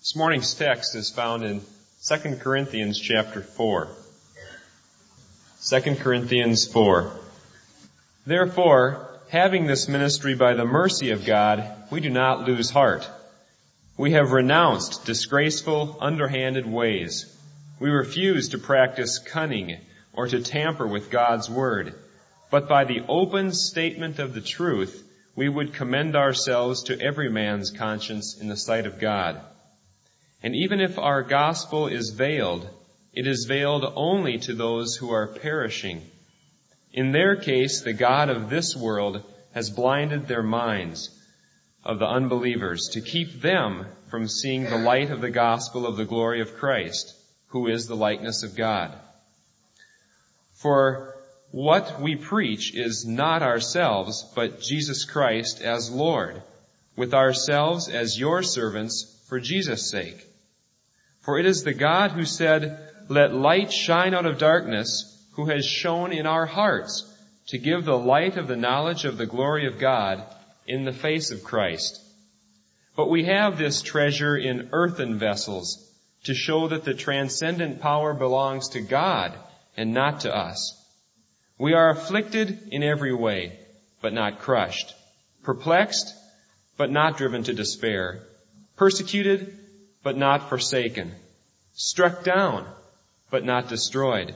[0.00, 1.60] This morning's text is found in
[2.08, 3.86] 2 Corinthians chapter 4.
[5.68, 7.12] 2 Corinthians 4.
[8.24, 13.06] Therefore, having this ministry by the mercy of God, we do not lose heart.
[13.98, 17.26] We have renounced disgraceful, underhanded ways.
[17.78, 19.76] We refuse to practice cunning
[20.14, 21.94] or to tamper with God's word,
[22.50, 27.70] but by the open statement of the truth, we would commend ourselves to every man's
[27.70, 29.42] conscience in the sight of God.
[30.42, 32.68] And even if our gospel is veiled,
[33.12, 36.02] it is veiled only to those who are perishing.
[36.92, 39.22] In their case, the God of this world
[39.52, 41.10] has blinded their minds
[41.84, 46.04] of the unbelievers to keep them from seeing the light of the gospel of the
[46.04, 47.14] glory of Christ,
[47.48, 48.92] who is the likeness of God.
[50.54, 51.16] For
[51.52, 56.42] what we preach is not ourselves, but Jesus Christ as Lord,
[56.96, 60.26] with ourselves as your servants for Jesus' sake.
[61.22, 65.64] For it is the God who said, Let light shine out of darkness, who has
[65.64, 67.06] shone in our hearts
[67.48, 70.22] to give the light of the knowledge of the glory of God
[70.66, 72.00] in the face of Christ.
[72.96, 75.90] But we have this treasure in earthen vessels
[76.24, 79.34] to show that the transcendent power belongs to God
[79.76, 80.76] and not to us.
[81.58, 83.58] We are afflicted in every way,
[84.00, 84.94] but not crushed,
[85.42, 86.14] perplexed,
[86.76, 88.22] but not driven to despair,
[88.76, 89.58] persecuted,
[90.02, 91.12] but not forsaken,
[91.74, 92.66] struck down,
[93.30, 94.34] but not destroyed,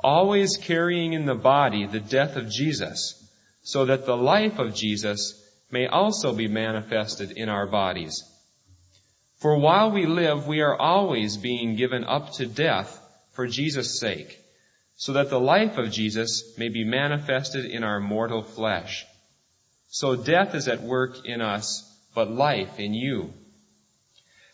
[0.00, 3.14] always carrying in the body the death of Jesus,
[3.62, 8.22] so that the life of Jesus may also be manifested in our bodies.
[9.38, 12.98] For while we live, we are always being given up to death
[13.32, 14.40] for Jesus' sake,
[14.96, 19.06] so that the life of Jesus may be manifested in our mortal flesh.
[19.90, 23.32] So death is at work in us, but life in you.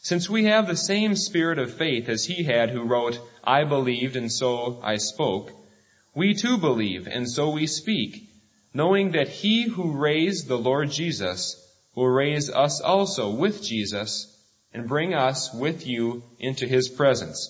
[0.04, 4.16] Since we have the same spirit of faith as he had who wrote, I believed
[4.16, 5.50] and so I spoke,
[6.14, 8.28] we too believe and so we speak,
[8.74, 11.56] knowing that he who raised the Lord Jesus
[11.94, 14.30] will raise us also with Jesus
[14.74, 17.48] and bring us with you into his presence.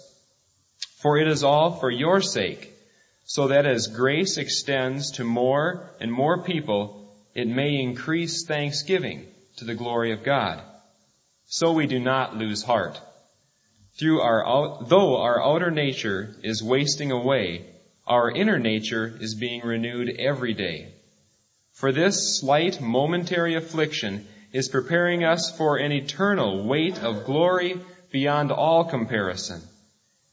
[0.99, 2.73] For it is all for your sake,
[3.25, 9.27] so that as grace extends to more and more people, it may increase thanksgiving
[9.57, 10.63] to the glory of God
[11.55, 13.01] so we do not lose heart.
[13.97, 17.65] Through our, though our outer nature is wasting away,
[18.09, 20.93] our inner nature is being renewed every day.
[21.71, 27.79] For this slight momentary affliction is preparing us for an eternal weight of glory
[28.11, 29.63] beyond all comparison.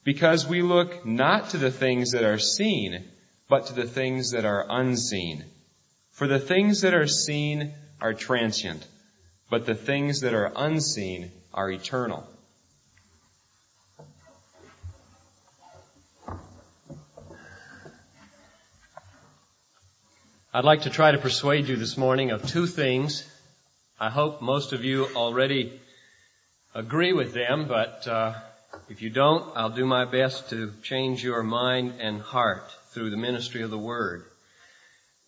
[0.03, 3.05] Because we look not to the things that are seen,
[3.47, 5.45] but to the things that are unseen.
[6.09, 8.83] For the things that are seen are transient
[9.51, 12.25] but the things that are unseen are eternal.
[20.53, 23.29] I'd like to try to persuade you this morning of two things.
[23.99, 25.81] I hope most of you already
[26.73, 28.33] agree with them, but uh,
[28.87, 33.17] if you don't, I'll do my best to change your mind and heart through the
[33.17, 34.23] ministry of the Word.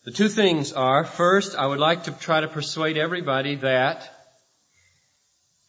[0.05, 4.12] The two things are, first, I would like to try to persuade everybody that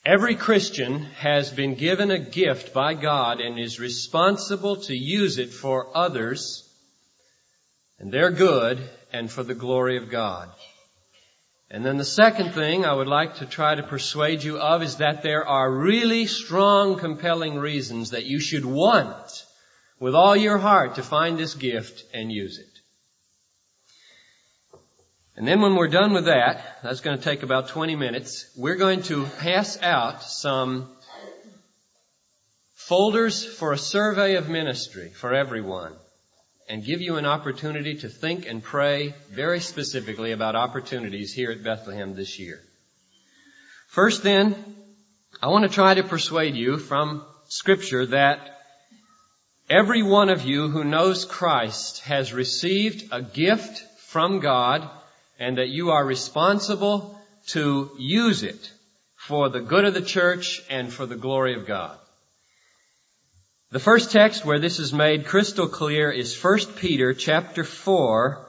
[0.04, 5.50] every Christian has been given a gift by God and is responsible to use it
[5.50, 6.69] for others
[7.98, 8.78] and their good
[9.12, 10.50] and for the glory of God.
[11.70, 14.97] And then the second thing I would like to try to persuade you of is
[14.97, 19.47] that there are really strong, compelling reasons that you should want
[19.98, 22.73] with all your heart to find this gift and use it.
[25.37, 28.77] And then when we're done with that, that's going to take about 20 minutes, we're
[28.77, 30.89] going to pass out some
[32.75, 35.93] folders for a survey of ministry for everyone
[36.69, 41.65] and give you an opportunity to think and pray very specifically about opportunities here at
[41.65, 42.61] Bethlehem this year.
[43.89, 44.55] First then,
[45.43, 48.60] I want to try to persuade you from scripture that
[49.69, 54.89] every one of you who knows Christ has received a gift from God
[55.39, 58.72] and that you are responsible to use it
[59.16, 61.98] for the good of the church and for the glory of God.
[63.71, 68.45] The first text where this is made crystal clear is 1 Peter chapter 4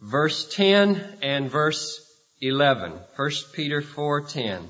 [0.00, 2.00] verse 10 and verse
[2.40, 2.92] 11.
[3.16, 4.68] 1 Peter 4:10.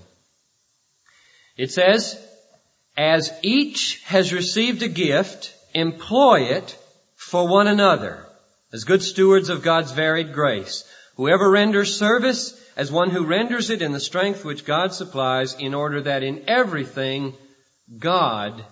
[1.57, 2.19] It says,
[2.97, 6.77] "As each has received a gift, employ it
[7.17, 8.27] for one another
[8.73, 10.85] as good stewards of God's varied grace."
[11.21, 15.75] Whoever renders service as one who renders it in the strength which God supplies in
[15.75, 17.35] order that in everything
[17.99, 18.65] God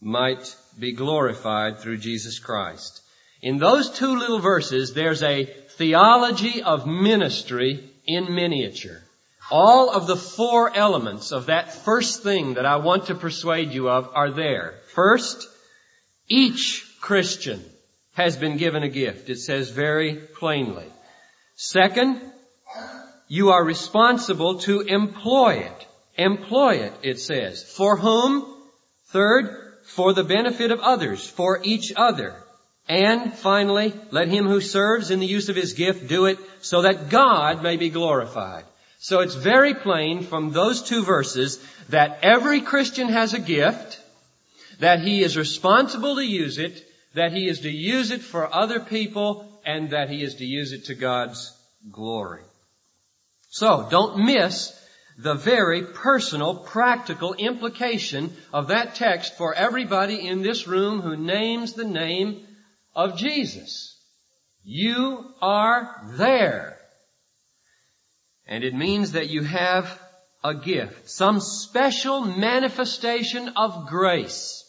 [0.00, 3.02] might be glorified through Jesus Christ.
[3.42, 9.02] In those two little verses, there's a theology of ministry in miniature.
[9.50, 13.90] All of the four elements of that first thing that I want to persuade you
[13.90, 14.76] of are there.
[14.94, 15.46] First,
[16.26, 17.62] each Christian
[18.14, 19.28] has been given a gift.
[19.28, 20.86] It says very plainly.
[21.54, 22.20] Second,
[23.28, 25.86] you are responsible to employ it.
[26.16, 27.62] Employ it, it says.
[27.62, 28.44] For whom?
[29.06, 32.34] Third, for the benefit of others, for each other.
[32.88, 36.82] And finally, let him who serves in the use of his gift do it so
[36.82, 38.64] that God may be glorified.
[38.98, 44.00] So it's very plain from those two verses that every Christian has a gift,
[44.78, 46.84] that he is responsible to use it,
[47.14, 50.72] that he is to use it for other people, and that he is to use
[50.72, 51.56] it to God's
[51.90, 52.42] glory.
[53.50, 54.78] So, don't miss
[55.18, 61.74] the very personal, practical implication of that text for everybody in this room who names
[61.74, 62.46] the name
[62.94, 63.98] of Jesus.
[64.64, 66.78] You are there.
[68.46, 70.00] And it means that you have
[70.44, 74.64] a gift, some special manifestation of grace.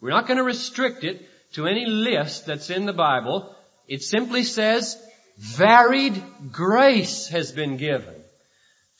[0.00, 3.54] We're not going to restrict it to any list that's in the Bible.
[3.90, 4.96] It simply says
[5.36, 6.22] varied
[6.52, 8.14] grace has been given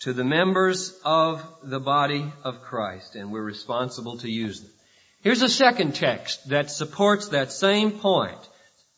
[0.00, 4.70] to the members of the body of Christ, and we're responsible to use them.
[5.22, 8.40] Here's a second text that supports that same point.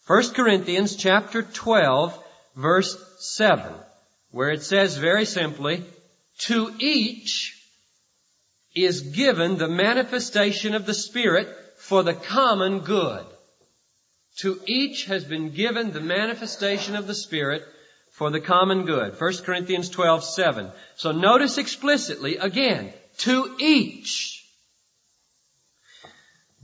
[0.06, 2.18] 1 Corinthians chapter 12
[2.56, 3.74] verse 7,
[4.30, 5.84] where it says very simply,
[6.38, 7.54] to each
[8.74, 13.26] is given the manifestation of the Spirit for the common good.
[14.38, 17.62] To each has been given the manifestation of the Spirit
[18.12, 19.20] for the common good.
[19.20, 20.70] 1 Corinthians 12, 7.
[20.96, 24.44] So notice explicitly, again, to each.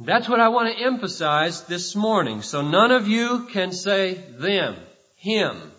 [0.00, 2.43] That's what I want to emphasize this morning.
[2.43, 4.76] So none of you can say them,
[5.17, 5.73] him,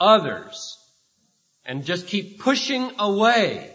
[0.00, 0.76] others,
[1.64, 3.70] and just keep pushing away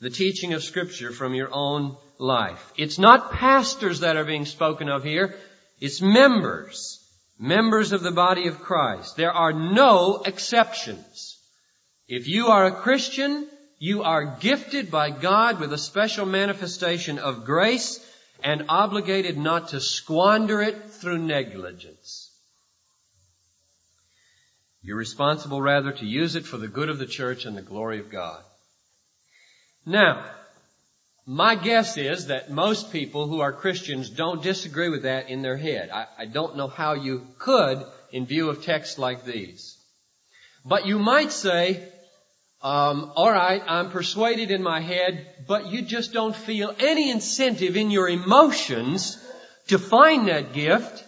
[0.00, 2.72] the teaching of scripture from your own life.
[2.76, 5.34] It's not pastors that are being spoken of here.
[5.80, 7.04] It's members.
[7.38, 9.16] Members of the body of Christ.
[9.16, 11.38] There are no exceptions.
[12.08, 13.46] If you are a Christian,
[13.78, 18.04] you are gifted by God with a special manifestation of grace
[18.42, 22.28] and obligated not to squander it through negligence.
[24.82, 28.00] You're responsible rather to use it for the good of the church and the glory
[28.00, 28.42] of God.
[29.84, 30.30] Now,
[31.28, 35.58] my guess is that most people who are Christians don't disagree with that in their
[35.58, 35.90] head.
[35.90, 39.76] I, I, don't know how you could in view of texts like these.
[40.64, 41.86] But you might say,
[42.62, 47.76] um, all right, I'm persuaded in my head, but you just don't feel any incentive
[47.76, 49.22] in your emotions
[49.66, 51.04] to find that gift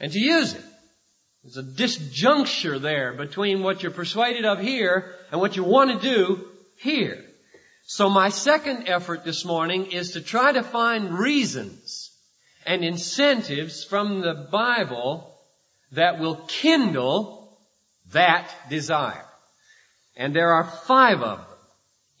[0.00, 0.64] and to use it.
[1.44, 6.08] There's a disjuncture there between what you're persuaded of here and what you want to
[6.08, 7.22] do here.
[7.92, 12.12] So my second effort this morning is to try to find reasons
[12.64, 15.34] and incentives from the Bible
[15.90, 17.58] that will kindle
[18.12, 19.26] that desire.
[20.14, 21.58] And there are five of them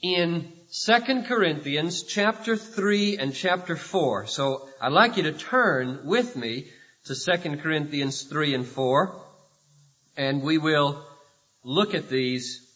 [0.02, 4.26] in 2 Corinthians chapter 3 and chapter 4.
[4.26, 6.66] So I'd like you to turn with me
[7.04, 9.22] to 2 Corinthians 3 and 4
[10.16, 11.06] and we will
[11.62, 12.66] look at these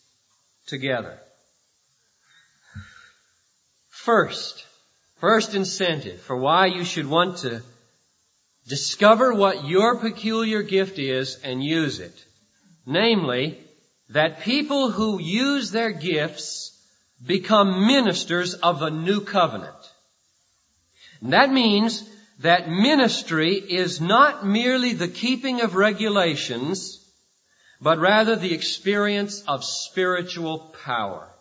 [0.68, 1.18] together.
[4.04, 4.66] First,
[5.16, 7.62] first incentive for why you should want to
[8.68, 12.12] discover what your peculiar gift is and use it.
[12.84, 13.58] Namely,
[14.10, 16.78] that people who use their gifts
[17.24, 19.92] become ministers of a new covenant.
[21.22, 22.06] And that means
[22.40, 27.00] that ministry is not merely the keeping of regulations,
[27.80, 31.33] but rather the experience of spiritual power.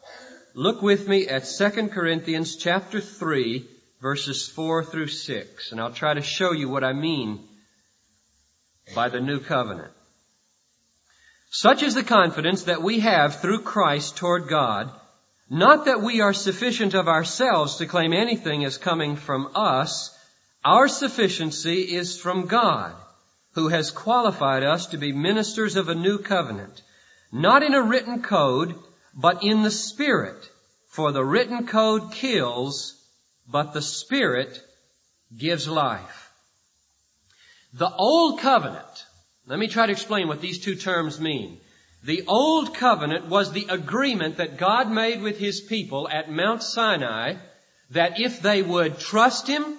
[0.55, 3.67] Look with me at 2 Corinthians chapter 3
[3.99, 7.39] verses 4 through 6 and I'll try to show you what I mean
[8.93, 9.91] by the new covenant.
[11.49, 14.91] Such is the confidence that we have through Christ toward God,
[15.49, 20.15] not that we are sufficient of ourselves to claim anything as coming from us.
[20.63, 22.93] Our sufficiency is from God,
[23.53, 26.83] who has qualified us to be ministers of a new covenant,
[27.31, 28.75] not in a written code,
[29.15, 30.49] but in the Spirit.
[30.87, 32.95] For the written code kills,
[33.49, 34.61] but the Spirit
[35.35, 36.31] gives life.
[37.73, 39.05] The Old Covenant
[39.45, 41.59] let me try to explain what these two terms mean.
[42.03, 47.35] The Old Covenant was the agreement that God made with His people at Mount Sinai
[47.91, 49.77] that if they would trust Him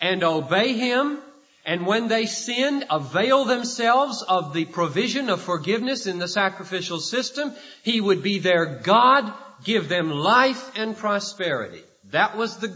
[0.00, 1.18] and obey Him,
[1.64, 7.52] and when they sinned, avail themselves of the provision of forgiveness in the sacrificial system,
[7.82, 9.32] He would be their God,
[9.64, 11.82] give them life and prosperity.
[12.10, 12.74] That was the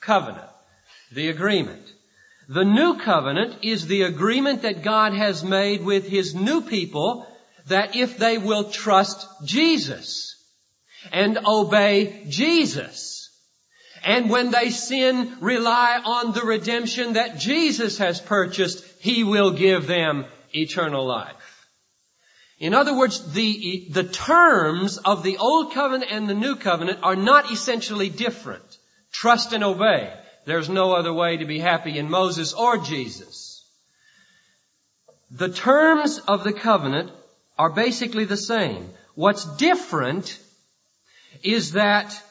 [0.00, 0.48] covenant,
[1.12, 1.92] the agreement.
[2.48, 7.26] The new covenant is the agreement that God has made with His new people
[7.66, 10.36] that if they will trust Jesus
[11.12, 13.11] and obey Jesus,
[14.04, 19.86] and when they sin, rely on the redemption that Jesus has purchased, He will give
[19.86, 21.66] them eternal life.
[22.58, 27.16] In other words, the, the terms of the Old Covenant and the New Covenant are
[27.16, 28.62] not essentially different.
[29.10, 30.12] Trust and obey.
[30.44, 33.64] There's no other way to be happy in Moses or Jesus.
[35.30, 37.10] The terms of the covenant
[37.58, 38.90] are basically the same.
[39.14, 40.38] What's different
[41.42, 42.22] is that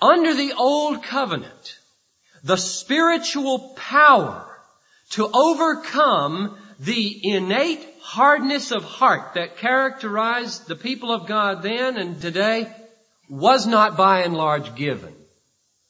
[0.00, 1.78] under the old covenant,
[2.44, 4.46] the spiritual power
[5.10, 12.20] to overcome the innate hardness of heart that characterized the people of God then and
[12.20, 12.70] today
[13.28, 15.14] was not by and large given,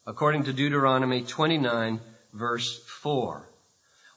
[0.06, 2.00] according to Deuteronomy 29
[2.32, 3.48] verse 4.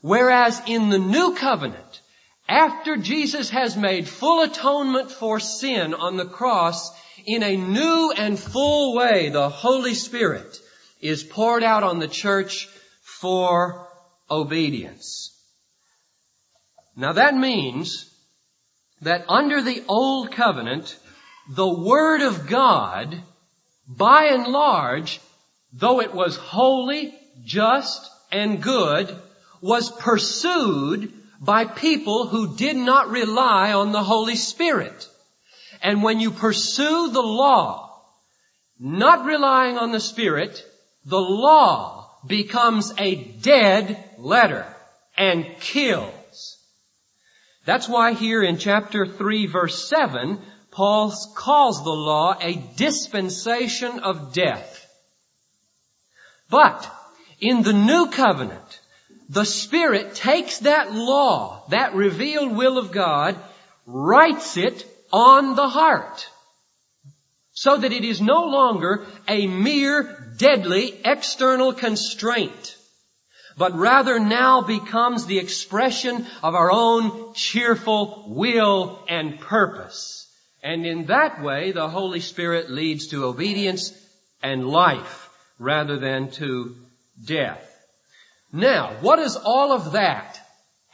[0.01, 2.01] Whereas in the new covenant,
[2.47, 6.91] after Jesus has made full atonement for sin on the cross,
[7.25, 10.57] in a new and full way, the Holy Spirit
[11.01, 12.67] is poured out on the church
[13.01, 13.87] for
[14.29, 15.35] obedience.
[16.95, 18.05] Now that means
[19.01, 20.97] that under the old covenant,
[21.49, 23.23] the Word of God,
[23.87, 25.19] by and large,
[25.73, 29.15] though it was holy, just, and good,
[29.61, 35.08] was pursued by people who did not rely on the Holy Spirit.
[35.81, 38.01] And when you pursue the law,
[38.79, 40.65] not relying on the Spirit,
[41.05, 44.65] the law becomes a dead letter
[45.17, 46.57] and kills.
[47.65, 50.39] That's why here in chapter 3 verse 7,
[50.71, 54.87] Paul calls the law a dispensation of death.
[56.49, 56.89] But
[57.39, 58.79] in the new covenant,
[59.29, 63.35] the Spirit takes that law, that revealed will of God,
[63.85, 66.27] writes it on the heart.
[67.51, 72.77] So that it is no longer a mere deadly external constraint,
[73.57, 80.25] but rather now becomes the expression of our own cheerful will and purpose.
[80.63, 83.91] And in that way, the Holy Spirit leads to obedience
[84.41, 86.75] and life rather than to
[87.25, 87.65] death.
[88.51, 90.39] Now, what does all of that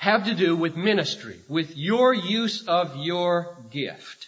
[0.06, 4.28] have to do with ministry, with your use of your gift?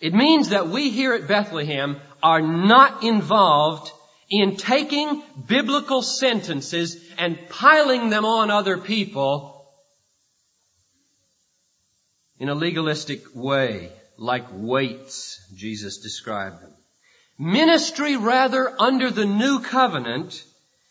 [0.00, 3.90] It means that we here at Bethlehem are not involved
[4.30, 9.66] in taking biblical sentences and piling them on other people
[12.38, 16.74] in a legalistic way, like weights, Jesus described them.
[17.38, 20.44] Ministry rather under the new covenant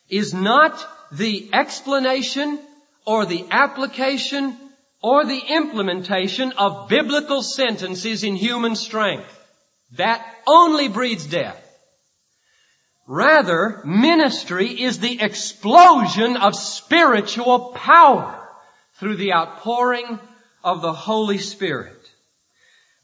[0.10, 2.60] is not the explanation
[3.08, 4.56] or the application
[5.02, 9.34] or the implementation of biblical sentences in human strength.
[9.94, 11.64] That only breeds death.
[13.08, 18.50] Rather, ministry is the explosion of spiritual power
[19.00, 20.20] through the outpouring
[20.62, 21.94] of the Holy Spirit.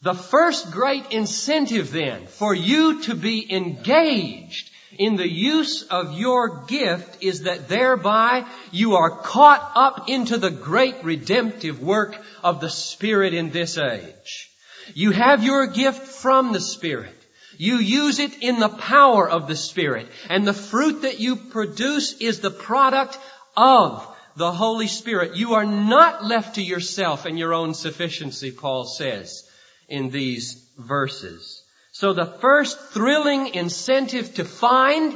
[0.01, 6.66] The first great incentive then for you to be engaged in the use of your
[6.66, 12.70] gift is that thereby you are caught up into the great redemptive work of the
[12.70, 14.50] Spirit in this age.
[14.94, 17.16] You have your gift from the Spirit.
[17.58, 20.08] You use it in the power of the Spirit.
[20.30, 23.18] And the fruit that you produce is the product
[23.56, 25.36] of the Holy Spirit.
[25.36, 29.48] You are not left to yourself and your own sufficiency, Paul says
[29.88, 31.62] in these verses.
[31.94, 35.14] So the first thrilling incentive to find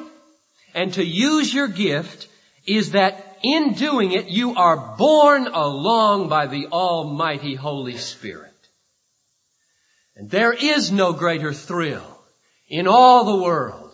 [0.76, 2.28] and to use your gift
[2.68, 8.54] is that in doing it you are borne along by the Almighty Holy Spirit.
[10.16, 12.20] And there is no greater thrill
[12.70, 13.92] in all the world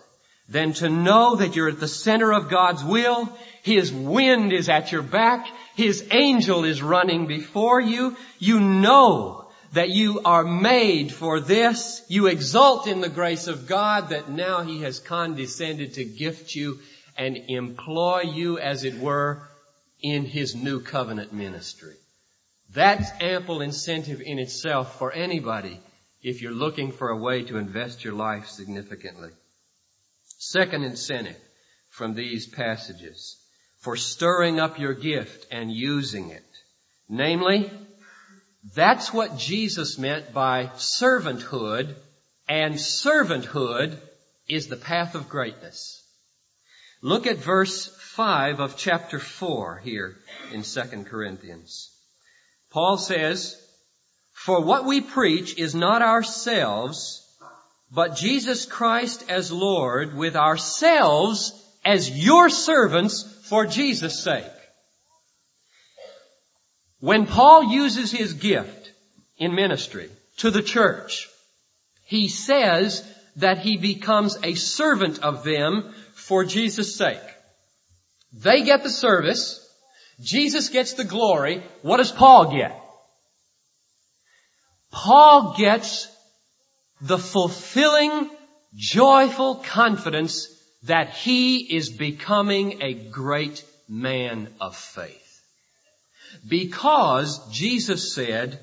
[0.49, 3.29] than to know that you're at the center of God's will,
[3.61, 5.47] His wind is at your back,
[5.77, 9.42] His angel is running before you, you know
[9.73, 12.03] that you are made for this.
[12.07, 16.79] You exult in the grace of God that now He has condescended to gift you
[17.17, 19.43] and employ you, as it were,
[20.01, 21.95] in His new covenant ministry.
[22.71, 25.79] That's ample incentive in itself for anybody
[26.21, 29.29] if you're looking for a way to invest your life significantly.
[30.37, 31.37] Second incentive
[31.89, 33.37] from these passages
[33.79, 36.45] for stirring up your gift and using it.
[37.09, 37.69] Namely,
[38.75, 41.95] that's what Jesus meant by servanthood,
[42.47, 43.97] and servanthood
[44.47, 46.01] is the path of greatness.
[47.01, 50.15] Look at verse 5 of chapter 4 here
[50.53, 51.91] in 2 Corinthians.
[52.71, 53.61] Paul says,
[54.31, 57.19] For what we preach is not ourselves,
[57.91, 61.51] but Jesus Christ as Lord with ourselves
[61.83, 64.45] as your servants for Jesus' sake.
[67.03, 68.93] When Paul uses his gift
[69.35, 71.27] in ministry to the church,
[72.05, 73.03] he says
[73.35, 77.27] that he becomes a servant of them for Jesus' sake.
[78.31, 79.59] They get the service.
[80.21, 81.61] Jesus gets the glory.
[81.81, 82.81] What does Paul get?
[84.89, 86.07] Paul gets
[87.01, 88.29] the fulfilling,
[88.77, 90.47] joyful confidence
[90.83, 95.22] that he is becoming a great man of faith.
[96.47, 98.59] Because Jesus said,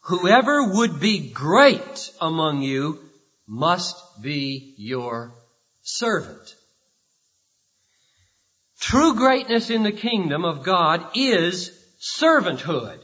[0.00, 3.00] whoever would be great among you
[3.46, 5.34] must be your
[5.82, 6.54] servant.
[8.80, 13.00] True greatness in the kingdom of God is servanthood.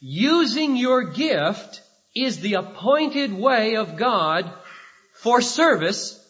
[0.00, 1.80] Using your gift
[2.14, 4.52] is the appointed way of God
[5.14, 6.20] for service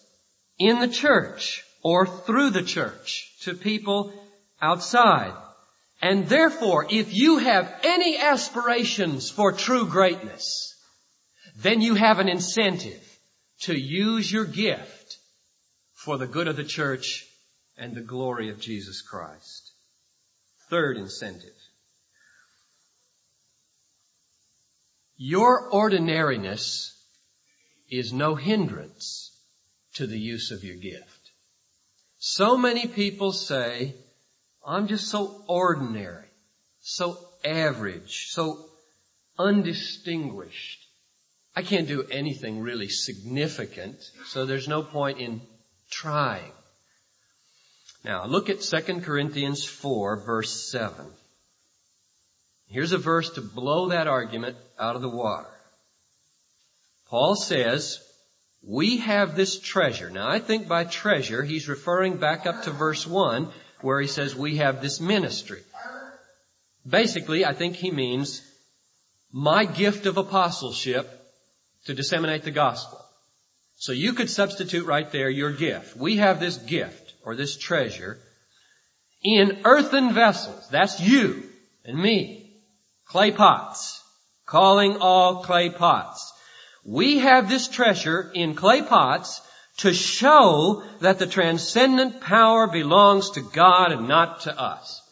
[0.58, 4.12] in the church or through the church to people
[4.60, 5.34] outside.
[6.04, 10.76] And therefore, if you have any aspirations for true greatness,
[11.56, 13.02] then you have an incentive
[13.60, 15.16] to use your gift
[15.94, 17.26] for the good of the church
[17.78, 19.72] and the glory of Jesus Christ.
[20.68, 21.56] Third incentive.
[25.16, 27.02] Your ordinariness
[27.90, 29.34] is no hindrance
[29.94, 31.30] to the use of your gift.
[32.18, 33.94] So many people say,
[34.66, 36.26] I'm just so ordinary,
[36.80, 38.64] so average, so
[39.38, 40.80] undistinguished.
[41.54, 43.96] I can't do anything really significant,
[44.26, 45.40] so there's no point in
[45.90, 46.52] trying.
[48.04, 51.06] Now, look at 2 Corinthians 4 verse 7.
[52.66, 55.48] Here's a verse to blow that argument out of the water.
[57.08, 58.00] Paul says,
[58.62, 60.10] we have this treasure.
[60.10, 63.52] Now I think by treasure, he's referring back up to verse 1
[63.84, 65.62] where he says we have this ministry.
[66.88, 68.42] Basically, I think he means
[69.30, 71.08] my gift of apostleship
[71.84, 73.04] to disseminate the gospel.
[73.76, 75.96] So you could substitute right there your gift.
[75.96, 78.18] We have this gift or this treasure
[79.22, 80.68] in earthen vessels.
[80.70, 81.42] That's you
[81.84, 82.52] and me.
[83.06, 84.02] Clay pots.
[84.46, 86.32] Calling all clay pots.
[86.84, 89.40] We have this treasure in clay pots
[89.78, 95.02] to show that the transcendent power belongs to God and not to us.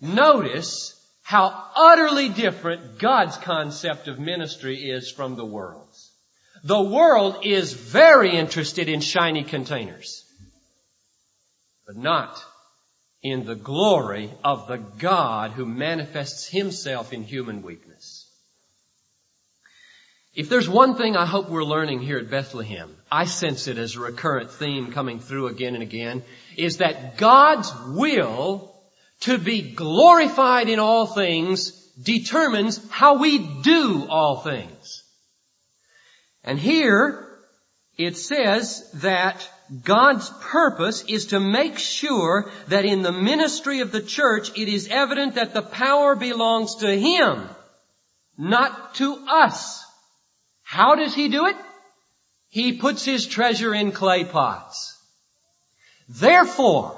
[0.00, 6.12] Notice how utterly different God's concept of ministry is from the world's.
[6.64, 10.24] The world is very interested in shiny containers
[11.88, 12.44] but not
[13.22, 17.87] in the glory of the God who manifests himself in human weakness.
[20.38, 23.96] If there's one thing I hope we're learning here at Bethlehem, I sense it as
[23.96, 26.22] a recurrent theme coming through again and again,
[26.56, 28.72] is that God's will
[29.22, 35.02] to be glorified in all things determines how we do all things.
[36.44, 37.40] And here
[37.96, 39.50] it says that
[39.82, 44.86] God's purpose is to make sure that in the ministry of the church it is
[44.86, 47.48] evident that the power belongs to Him,
[48.38, 49.84] not to us.
[50.68, 51.56] How does He do it?
[52.50, 55.02] He puts His treasure in clay pots.
[56.10, 56.94] Therefore,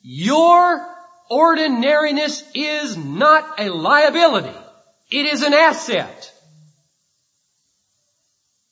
[0.00, 0.86] your
[1.28, 4.56] ordinariness is not a liability.
[5.10, 6.32] It is an asset.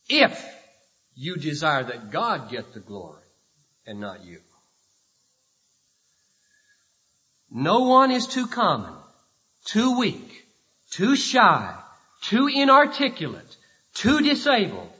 [0.08, 0.40] If
[1.16, 3.26] you desire that God get the glory
[3.86, 4.38] and not you.
[7.50, 8.94] No one is too common,
[9.64, 10.46] too weak,
[10.92, 11.74] too shy,
[12.22, 13.56] too inarticulate,
[13.98, 14.90] too disabled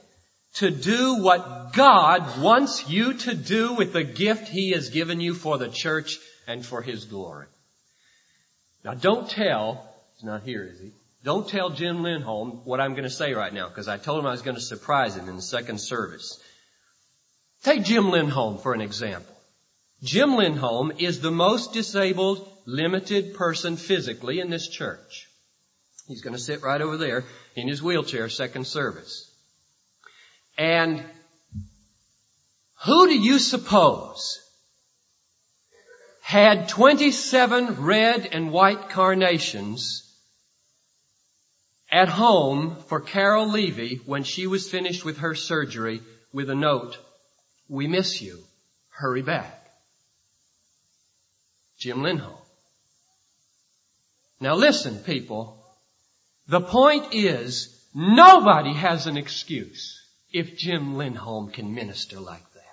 [0.55, 5.33] to do what God wants you to do with the gift He has given you
[5.33, 7.47] for the church and for His glory.
[8.83, 10.91] Now don't tell, he's not here, is he?
[11.23, 14.25] Don't tell Jim Lindholm what I'm going to say right now because I told him
[14.25, 16.41] I was going to surprise him in the second service.
[17.63, 19.35] Take Jim Lindholm for an example.
[20.01, 25.28] Jim Lindholm is the most disabled, limited person physically in this church.
[26.09, 27.23] He's going to sit right over there
[27.55, 29.31] in his wheelchair, second service.
[30.57, 31.05] And
[32.85, 34.39] Who do you suppose
[36.21, 40.11] had 27 red and white carnations
[41.91, 46.01] at home for Carol Levy when she was finished with her surgery
[46.33, 46.97] with a note,
[47.67, 48.43] we miss you.
[48.89, 49.63] Hurry back.
[51.77, 52.37] Jim Lindholm.
[54.39, 55.58] Now listen, people.
[56.49, 60.01] The point is, nobody has an excuse
[60.33, 62.63] if Jim Lindholm can minister like that.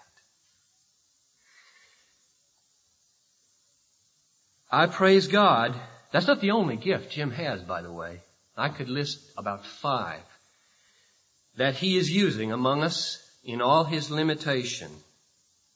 [4.70, 5.78] I praise God.
[6.10, 8.22] That's not the only gift Jim has, by the way.
[8.56, 10.22] I could list about five
[11.58, 14.90] that he is using among us in all his limitation.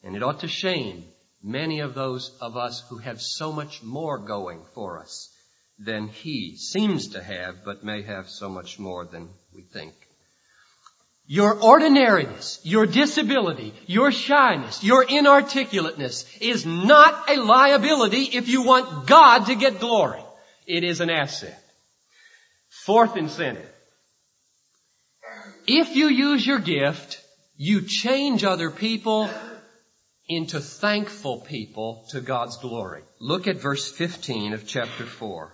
[0.03, 1.05] And it ought to shame
[1.43, 5.30] many of those of us who have so much more going for us
[5.81, 9.95] than he seems to have, but may have so much more than we think.
[11.27, 19.07] Your ordinariness, your disability, your shyness, your inarticulateness is not a liability if you want
[19.07, 20.21] God to get glory.
[20.67, 21.57] It is an asset.
[22.69, 23.71] Fourth incentive.
[25.67, 27.23] If you use your gift,
[27.57, 29.31] you change other people
[30.29, 33.03] into thankful people to God's glory.
[33.21, 35.53] Look at verse 15 of chapter 4.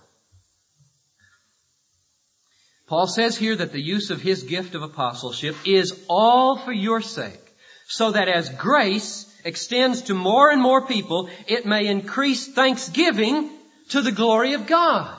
[2.87, 7.01] Paul says here that the use of his gift of apostleship is all for your
[7.01, 7.53] sake,
[7.87, 13.49] so that as grace extends to more and more people, it may increase thanksgiving
[13.89, 15.17] to the glory of God.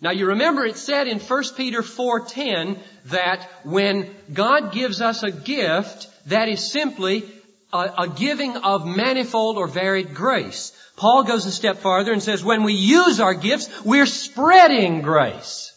[0.00, 5.30] Now you remember it said in 1 Peter 4:10 that when God gives us a
[5.30, 7.24] gift, that is simply
[7.72, 10.72] a, a, giving of manifold or varied grace.
[10.96, 15.69] Paul goes a step farther and says when we use our gifts, we're spreading grace.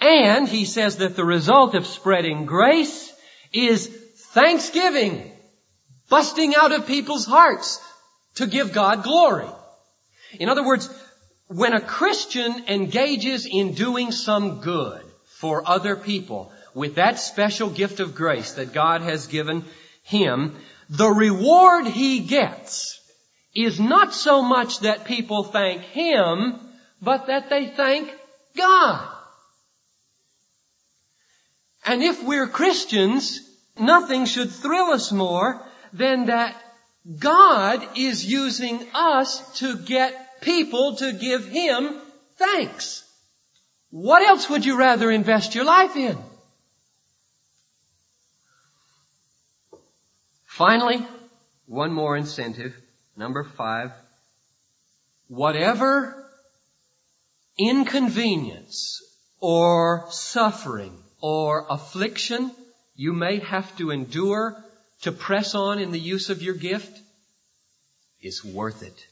[0.00, 3.12] And he says that the result of spreading grace
[3.52, 3.88] is
[4.32, 5.30] thanksgiving,
[6.08, 7.80] busting out of people's hearts
[8.36, 9.48] to give God glory.
[10.38, 10.88] In other words,
[11.48, 18.00] when a Christian engages in doing some good for other people with that special gift
[18.00, 19.64] of grace that God has given
[20.04, 20.56] him,
[20.88, 23.00] the reward he gets
[23.54, 26.60] is not so much that people thank him,
[27.02, 28.12] but that they thank
[28.56, 29.17] God.
[31.88, 33.40] And if we're Christians,
[33.78, 36.54] nothing should thrill us more than that
[37.18, 41.98] God is using us to get people to give Him
[42.36, 43.04] thanks.
[43.88, 46.18] What else would you rather invest your life in?
[50.44, 51.06] Finally,
[51.64, 52.74] one more incentive.
[53.16, 53.92] Number five.
[55.28, 56.30] Whatever
[57.58, 59.00] inconvenience
[59.40, 62.50] or suffering or affliction
[62.94, 64.56] you may have to endure
[65.02, 67.00] to press on in the use of your gift
[68.20, 69.06] is worth it.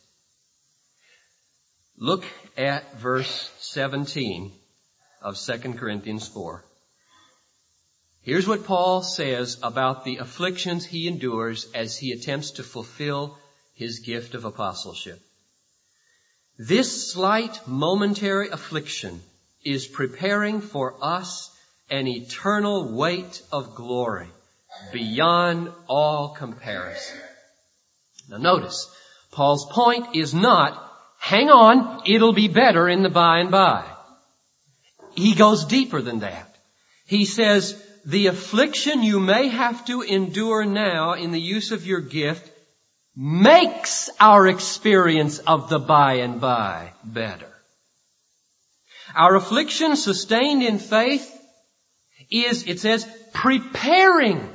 [1.96, 2.24] Look
[2.56, 4.52] at verse 17
[5.22, 6.64] of 2 Corinthians 4.
[8.22, 13.38] Here's what Paul says about the afflictions he endures as he attempts to fulfill
[13.74, 15.20] his gift of apostleship.
[16.58, 19.22] This slight momentary affliction
[19.64, 21.55] is preparing for us
[21.90, 24.28] an eternal weight of glory
[24.92, 27.18] beyond all comparison.
[28.28, 28.90] Now notice,
[29.30, 30.82] Paul's point is not,
[31.18, 33.84] hang on, it'll be better in the by and by.
[35.14, 36.54] He goes deeper than that.
[37.06, 42.00] He says, the affliction you may have to endure now in the use of your
[42.00, 42.50] gift
[43.16, 47.52] makes our experience of the by and by better.
[49.14, 51.35] Our affliction sustained in faith
[52.30, 54.48] is, it says, preparing.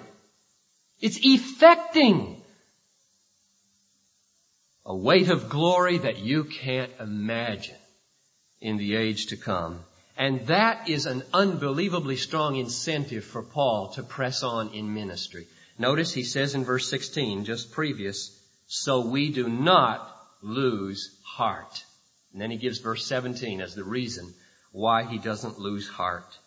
[1.00, 2.42] It's effecting
[4.86, 7.76] a weight of glory that you can't imagine
[8.60, 9.80] in the age to come.
[10.18, 15.48] And that is an unbelievably strong incentive for Paul to press on in ministry.
[15.80, 20.08] Notice he says in verse 16, just previous, so we do not
[20.42, 21.84] lose heart.
[22.34, 24.34] And then he gives verse 17 as the reason
[24.72, 26.38] why he doesn't lose heart.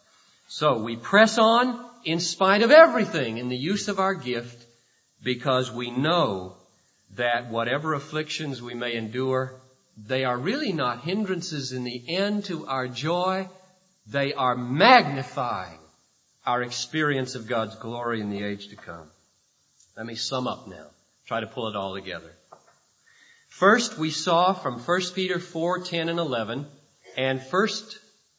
[0.46, 4.64] So we press on in spite of everything in the use of our gift
[5.22, 6.56] because we know
[7.16, 9.60] that whatever afflictions we may endure,
[9.96, 13.48] they are really not hindrances in the end to our joy.
[14.06, 15.78] They are magnifying
[16.44, 19.08] our experience of God's glory in the age to come.
[19.96, 20.86] Let me sum up now.
[21.26, 22.32] Try to pull it all together.
[23.48, 26.66] First, we saw from 1 Peter 4, 10 and 11
[27.16, 27.68] and 1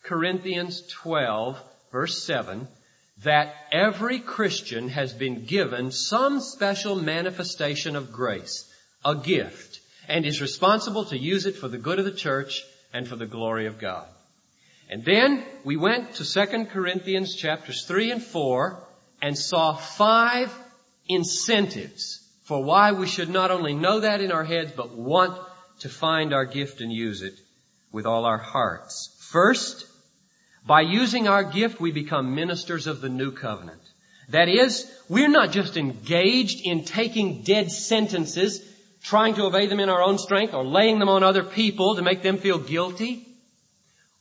[0.03, 1.57] Corinthians 12
[1.95, 2.67] verse 7
[3.23, 8.69] that every Christian has been given some special manifestation of grace,
[9.05, 9.79] a gift,
[10.09, 13.25] and is responsible to use it for the good of the church and for the
[13.25, 14.05] glory of God.
[14.89, 18.77] And then we went to 2 Corinthians chapters 3 and 4
[19.21, 20.53] and saw five
[21.07, 25.39] incentives for why we should not only know that in our heads, but want
[25.79, 27.35] to find our gift and use it
[27.93, 29.15] with all our hearts.
[29.31, 29.85] First,
[30.65, 33.81] by using our gift, we become ministers of the new covenant.
[34.29, 38.61] That is, we're not just engaged in taking dead sentences,
[39.03, 42.01] trying to obey them in our own strength, or laying them on other people to
[42.01, 43.27] make them feel guilty.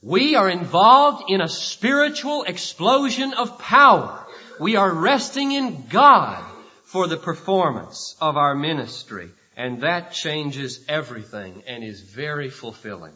[0.02, 4.26] We are involved in a spiritual explosion of power.
[4.60, 6.44] We are resting in God
[6.84, 9.30] for the performance of our ministry.
[9.56, 13.14] And that changes everything and is very fulfilling.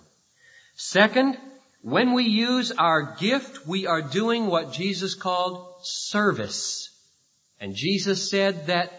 [0.77, 1.37] Second,
[1.83, 6.91] when we use our gift, we are doing what Jesus called service.
[7.61, 8.93] And Jesus said that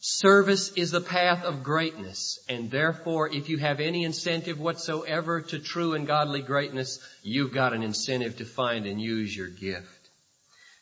[0.00, 5.58] Service is the path of greatness, and therefore, if you have any incentive whatsoever to
[5.58, 10.10] true and godly greatness, you've got an incentive to find and use your gift.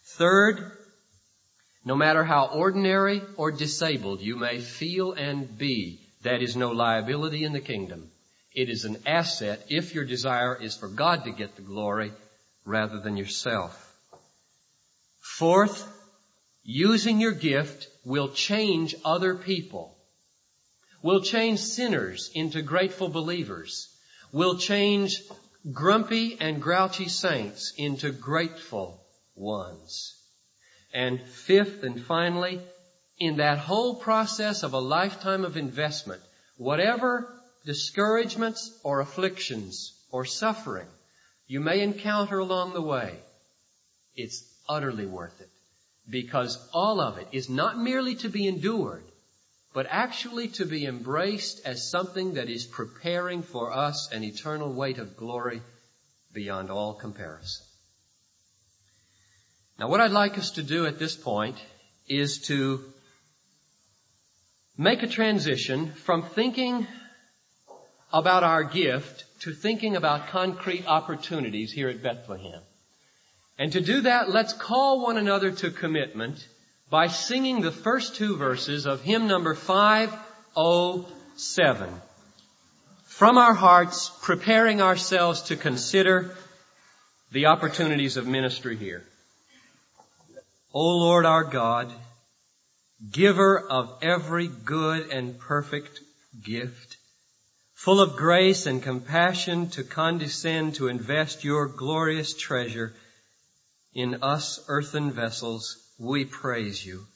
[0.04, 0.70] Third,
[1.82, 7.42] no matter how ordinary or disabled you may feel and be, that is no liability
[7.42, 8.10] in the kingdom.
[8.56, 12.10] It is an asset if your desire is for God to get the glory
[12.64, 13.94] rather than yourself.
[15.20, 15.86] Fourth,
[16.64, 19.94] using your gift will change other people,
[21.02, 23.94] will change sinners into grateful believers,
[24.32, 25.22] will change
[25.70, 30.14] grumpy and grouchy saints into grateful ones.
[30.94, 32.62] And fifth and finally,
[33.18, 36.22] in that whole process of a lifetime of investment,
[36.56, 37.35] whatever
[37.66, 40.86] discouragements or afflictions or suffering
[41.48, 43.18] you may encounter along the way,
[44.16, 45.50] it's utterly worth it
[46.08, 49.04] because all of it is not merely to be endured,
[49.72, 54.98] but actually to be embraced as something that is preparing for us an eternal weight
[54.98, 55.62] of glory
[56.32, 57.64] beyond all comparison.
[59.78, 61.56] Now what I'd like us to do at this point
[62.08, 62.84] is to
[64.76, 66.86] make a transition from thinking
[68.18, 72.62] about our gift to thinking about concrete opportunities here at Bethlehem.
[73.58, 76.46] And to do that, let's call one another to commitment
[76.88, 81.90] by singing the first two verses of hymn number 507.
[83.04, 86.34] From our hearts, preparing ourselves to consider
[87.32, 89.04] the opportunities of ministry here.
[90.72, 91.92] O Lord our God,
[93.10, 96.00] giver of every good and perfect
[96.42, 96.95] gift,
[97.86, 102.92] full of grace and compassion to condescend to invest your glorious treasure
[103.94, 107.06] in us earthen vessels, we praise you.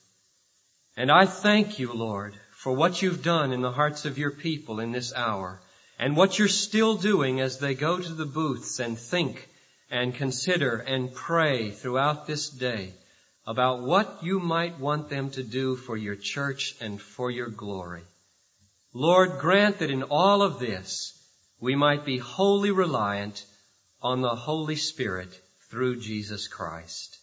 [0.95, 4.79] And I thank you, Lord, for what you've done in the hearts of your people
[4.79, 5.59] in this hour
[5.99, 9.49] and what you're still doing as they go to the booths and think
[9.89, 12.93] and consider and pray throughout this day
[13.45, 18.03] about what you might want them to do for your church and for your glory.
[18.93, 21.17] Lord, grant that in all of this
[21.59, 23.45] we might be wholly reliant
[24.01, 25.29] on the Holy Spirit
[25.69, 27.20] through Jesus Christ.